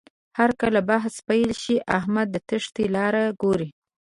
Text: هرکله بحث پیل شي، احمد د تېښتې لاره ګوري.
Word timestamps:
هرکله 0.37 0.79
بحث 0.89 1.15
پیل 1.27 1.51
شي، 1.61 1.75
احمد 1.97 2.27
د 2.31 2.35
تېښتې 2.47 2.85
لاره 2.95 3.23
ګوري. 3.41 3.69